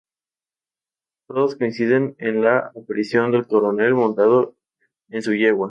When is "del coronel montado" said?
3.31-4.55